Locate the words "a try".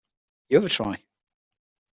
0.65-1.03